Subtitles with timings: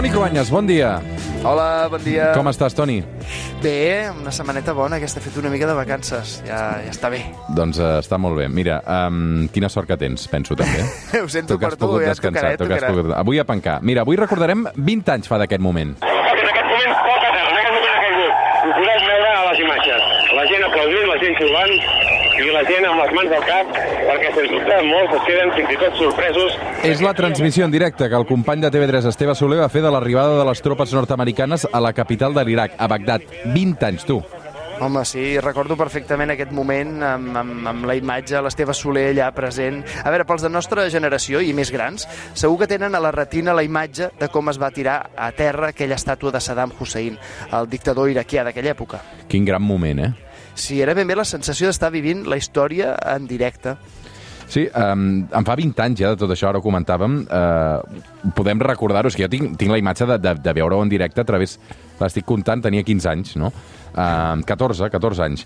[0.00, 0.94] Toni Cruanyes, bon dia.
[1.44, 2.30] Hola, bon dia.
[2.32, 3.02] Com estàs, Toni?
[3.60, 6.38] Bé, una setmaneta bona, aquesta he fet una mica de vacances.
[6.46, 7.18] Ja, ja està bé.
[7.52, 8.46] Doncs uh, està molt bé.
[8.48, 10.86] Mira, um, quina sort que tens, penso també.
[11.20, 12.54] Ho sento que per tu, ja descansar.
[12.54, 12.94] tocaré, tu que tocaré.
[12.96, 13.12] pogut...
[13.18, 13.76] Avui a pencar.
[13.84, 15.92] Mira, avui recordarem 20 anys fa d'aquest moment.
[16.00, 18.48] Perquè en aquest moment poca terra, en aquest moment ha caigut.
[18.56, 20.08] Ho podeu veure a imatges.
[20.36, 21.74] La gent aplaudint, la gent xiulant
[22.40, 23.72] i la gent amb les mans al cap,
[24.08, 26.58] perquè sens dubte molts es queden fins i tot sorpresos.
[26.88, 29.92] És la transmissió en directe que el company de TV3, Esteve Soler, va fer de
[29.92, 33.26] l'arribada de les tropes nord-americanes a la capital de l'Iraq, a Bagdad.
[33.54, 34.22] 20 anys, tu.
[34.80, 39.82] Home, sí, recordo perfectament aquest moment amb, amb, amb la imatge, l'Esteve Soler allà present.
[40.00, 43.52] A veure, pels de nostra generació i més grans, segur que tenen a la retina
[43.52, 47.20] la imatge de com es va tirar a terra aquella estàtua de Saddam Hussein,
[47.52, 49.02] el dictador iraquià d'aquella època.
[49.28, 50.10] Quin gran moment, eh?
[50.54, 53.76] Sí, era ben bé la sensació d'estar vivint la història en directe.
[54.50, 57.20] Sí, um, em fa 20 anys ja de tot això, ara ho comentàvem.
[57.30, 60.90] Uh, podem recordar-ho, és que jo tinc, tinc la imatge de, de, de veure-ho en
[60.90, 61.58] directe a través...
[62.00, 63.50] L'estic comptant, tenia 15 anys, no?
[63.92, 65.42] Uh, 14, 14 anys.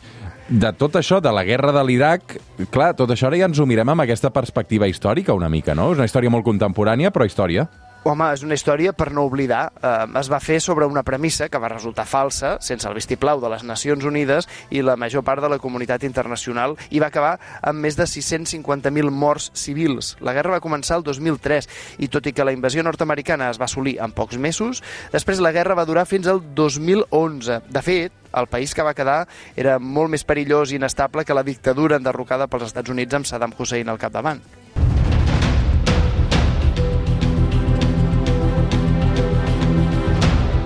[0.46, 2.36] De tot això, de la guerra de l'Iraq,
[2.70, 5.89] clar, tot això ara ja ens ho mirem amb aquesta perspectiva històrica una mica, no?
[5.91, 7.66] És una història molt contemporània, però història.
[8.05, 9.62] Home, és una història per no oblidar.
[9.80, 13.48] Eh, es va fer sobre una premissa que va resultar falsa, sense el vistiplau de
[13.48, 17.80] les Nacions Unides i la major part de la comunitat internacional, i va acabar amb
[17.80, 20.19] més de 650.000 morts civils.
[20.20, 21.69] La guerra va començar el 2003,
[22.05, 24.83] i tot i que la invasió nord-americana es va assolir en pocs mesos,
[25.14, 27.62] després la guerra va durar fins al 2011.
[27.72, 29.22] De fet, el país que va quedar
[29.56, 33.56] era molt més perillós i inestable que la dictadura enderrocada pels Estats Units amb Saddam
[33.56, 34.44] Hussein al capdavant.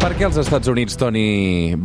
[0.08, 1.22] Per què als Estats Units, Toni,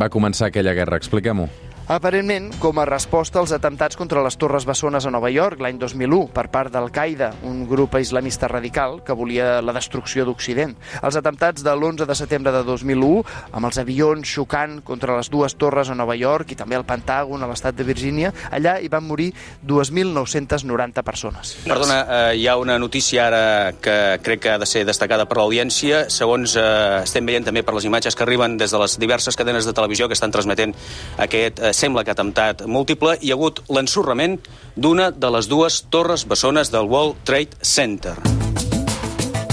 [0.00, 0.96] va començar aquella guerra?
[0.96, 1.44] Expliquem-ho.
[1.84, 6.30] Aparentment, com a resposta als atemptats contra les Torres Bessones a Nova York l'any 2001
[6.32, 10.72] per part d'Al-Qaeda, un grup islamista radical que volia la destrucció d'Occident.
[11.04, 13.20] Els atemptats de l'11 de setembre de 2001,
[13.52, 17.44] amb els avions xocant contra les dues torres a Nova York i també al Pentàgon,
[17.44, 21.52] a l'estat de Virgínia, allà hi van morir 2.990 persones.
[21.68, 25.36] Perdona, eh, hi ha una notícia ara que crec que ha de ser destacada per
[25.42, 26.06] l'audiència.
[26.08, 26.64] Segons eh,
[27.02, 30.08] estem veient també per les imatges que arriben des de les diverses cadenes de televisió
[30.08, 30.72] que estan transmetent
[31.20, 34.38] aquest, eh, sembla que atemptat múltiple, hi ha hagut l'ensorrament
[34.76, 38.14] d'una de les dues torres bessones del World Trade Center.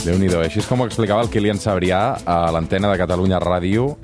[0.02, 3.96] Déu-n'hi-do, així és com ho explicava el Kilian Sabrià a l'antena de Catalunya Ràdio.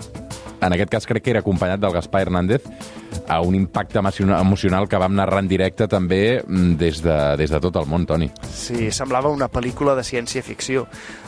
[0.62, 2.66] En aquest cas crec que era acompanyat del Gaspar Hernández
[3.28, 7.52] a un impacte emociona- emocional que vam narrar en directe també mm, des de, des
[7.52, 8.30] de tot el món, Toni.
[8.52, 10.86] Sí, semblava una pel·lícula de ciència-ficció.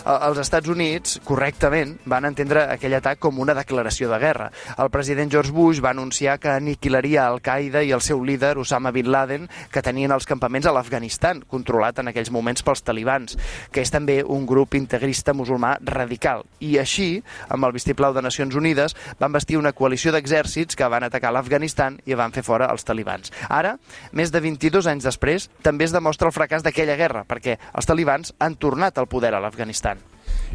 [0.09, 4.49] Els Estats Units, correctament, van entendre aquell atac com una declaració de guerra.
[4.79, 9.11] El president George Bush va anunciar que aniquilaria Al-Qaeda i el seu líder, Osama Bin
[9.11, 13.37] Laden, que tenien els campaments a l'Afganistan, controlat en aquells moments pels talibans,
[13.71, 16.45] que és també un grup integrista musulmà radical.
[16.59, 21.05] I així, amb el vistiplau de Nacions Unides, van vestir una coalició d'exèrcits que van
[21.07, 23.33] atacar l'Afganistan i van fer fora els talibans.
[23.49, 23.75] Ara,
[24.11, 28.33] més de 22 anys després, també es demostra el fracàs d'aquella guerra, perquè els talibans
[28.39, 29.97] han tornat al poder a l'Afganistan.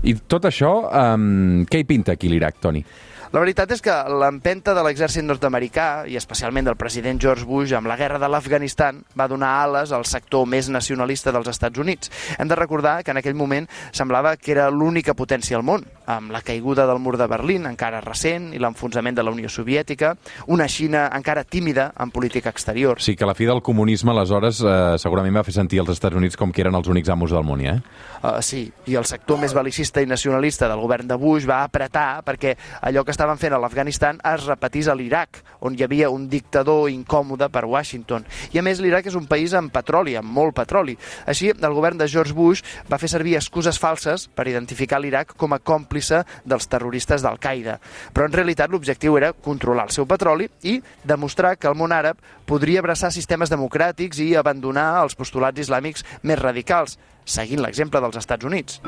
[0.05, 2.84] I tot això, um, què hi pinta aquí l'Iraq, Toni?
[3.34, 7.89] La veritat és que l'empenta de l'exèrcit nord-americà, i especialment del president George Bush amb
[7.91, 12.12] la guerra de l'Afganistan, va donar ales al sector més nacionalista dels Estats Units.
[12.39, 16.31] Hem de recordar que en aquell moment semblava que era l'única potència al món, amb
[16.31, 20.12] la caiguda del mur de Berlín, encara recent, i l'enfonsament de la Unió Soviètica,
[20.47, 23.03] una Xina encara tímida en política exterior.
[23.03, 26.39] Sí que la fi del comunisme, aleshores, eh, segurament va fer sentir els Estats Units
[26.39, 27.83] com que eren els únics amos del món, ja, eh?
[28.22, 32.22] Uh, sí, i el sector més belicista i nacionalista del govern de Bush va apretar
[32.22, 36.27] perquè allò que estaven fent a l'Afganistan es repetís a l'Iraq, on hi havia un
[36.29, 38.27] dictador incòmode per Washington.
[38.53, 40.99] I a més l'Iraq és un país amb petroli, amb molt petroli.
[41.25, 45.57] Així, el govern de George Bush va fer servir excuses falses per identificar l'Iraq com
[45.57, 47.79] a còmplice dels terroristes d'Al-Qaeda.
[48.13, 52.21] Però en realitat l'objectiu era controlar el seu petroli i demostrar que el món àrab
[52.45, 58.45] podria abraçar sistemes democràtics i abandonar els postulats islàmics més radicals, seguint l'exemple dels Estats
[58.45, 58.83] Units.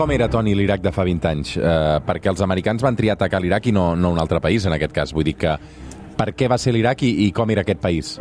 [0.00, 1.50] Com era, Toni, l'Iraq de fa 20 anys?
[1.60, 4.72] Eh, perquè els americans van triar atacar l'Iraq i no, no un altre país, en
[4.72, 5.10] aquest cas.
[5.12, 5.58] Vull dir que
[6.20, 8.12] per què va ser l'Iraq i, i com era aquest país?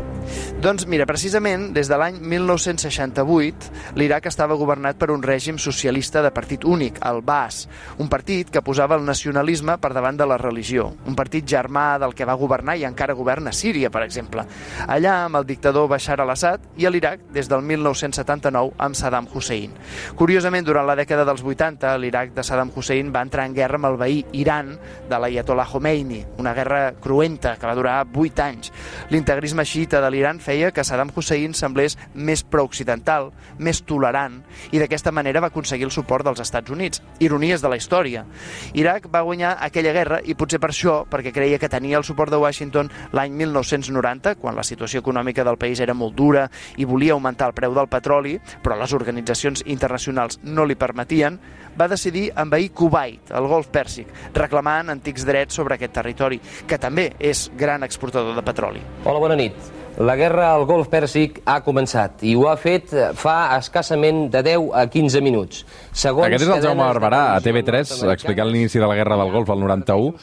[0.64, 6.32] Doncs mira, precisament des de l'any 1968 l'Iraq estava governat per un règim socialista de
[6.36, 7.66] partit únic, el BAS,
[8.00, 12.16] un partit que posava el nacionalisme per davant de la religió, un partit germà del
[12.16, 14.46] que va governar i encara governa Síria, per exemple.
[14.88, 19.76] Allà amb el dictador Bashar al-Assad i a l'Iraq des del 1979 amb Saddam Hussein.
[20.16, 23.92] Curiosament, durant la dècada dels 80, l'Iraq de Saddam Hussein va entrar en guerra amb
[23.92, 24.76] el veí Iran
[25.10, 28.72] de l'Ayatollah Khomeini, una guerra cruenta que va durar 8 anys.
[29.10, 34.40] L'integrisme xiita de l'Iran feia que Saddam Hussein semblés més prooccidental, més tolerant,
[34.72, 37.04] i d'aquesta manera va aconseguir el suport dels Estats Units.
[37.20, 38.26] Ironies de la història.
[38.74, 42.32] Iraq va guanyar aquella guerra i potser per això, perquè creia que tenia el suport
[42.32, 46.48] de Washington l'any 1990, quan la situació econòmica del país era molt dura
[46.78, 51.40] i volia augmentar el preu del petroli, però les organitzacions internacionals no li permetien,
[51.80, 57.10] va decidir envair Kuwait, el golf Pèrsic, reclamant antics drets sobre aquest territori, que també
[57.20, 58.82] és gran exportador de petroli.
[59.04, 59.56] Hola, bona nit.
[60.00, 64.70] La guerra al golf Pèrsic ha començat i ho ha fet fa escassament de 10
[64.72, 65.66] a 15 minuts.
[65.92, 69.52] Segons Aquest és el Jaume Barberà, a TV3, explicant l'inici de la guerra del golf
[69.52, 70.14] al 91,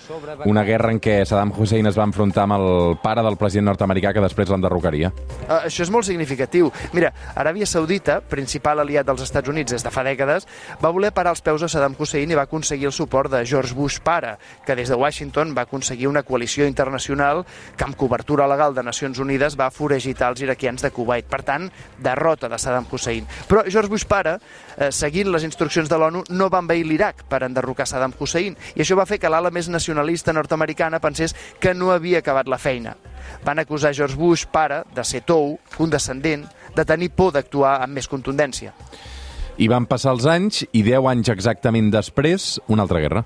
[0.48, 4.14] una guerra en què Saddam Hussein es va enfrontar amb el pare del president nord-americà
[4.16, 5.10] que després l'enderrocaria.
[5.42, 6.72] Uh, això és molt significatiu.
[6.96, 10.48] Mira, Aràbia Saudita, principal aliat dels Estats Units des de fa dècades,
[10.80, 13.76] va voler parar els peus a Saddam Hussein i va aconseguir el suport de George
[13.76, 17.44] Bush pare, que des de Washington va aconseguir una coalició internacional
[17.76, 21.26] que amb cobertura legal de Nacions Unides va foragitar els iraquians de Kuwait.
[21.28, 21.68] Per tant,
[22.02, 23.26] derrota de Saddam Hussein.
[23.50, 24.38] Però George Bush pare,
[24.76, 28.56] eh, seguint les instruccions de l'ONU, no va envair l'Iraq per enderrocar Saddam Hussein.
[28.74, 32.58] I això va fer que l'ala més nacionalista nord-americana pensés que no havia acabat la
[32.58, 32.96] feina.
[33.44, 36.46] Van acusar George Bush, pare, de ser tou, condescendent,
[36.76, 38.72] de tenir por d'actuar amb més contundència.
[39.56, 43.24] I van passar els anys, i 10 anys exactament després, una altra guerra.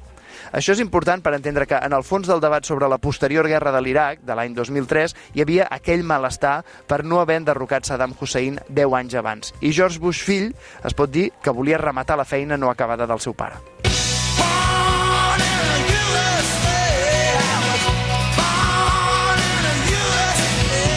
[0.53, 3.73] Això és important per entendre que en el fons del debat sobre la posterior guerra
[3.73, 8.61] de l'Iraq, de l'any 2003, hi havia aquell malestar per no haver enderrocat Saddam Hussein
[8.69, 9.55] 10 anys abans.
[9.61, 10.51] I George Bush fill
[10.85, 13.61] es pot dir que volia rematar la feina no acabada del seu pare.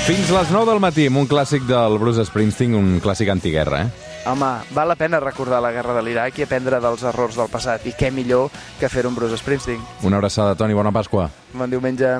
[0.03, 4.12] Fins les 9 del matí amb un clàssic del Bruce Springsteen, un clàssic antiguerra, eh?
[4.25, 7.83] Home, val la pena recordar la guerra de l'Iraq i aprendre dels errors del passat.
[7.89, 9.83] I què millor que fer un Bruce Springsteen.
[10.07, 10.73] Una abraçada, Toni.
[10.77, 11.29] Bona Pasqua.
[11.53, 12.15] Bon diumenge.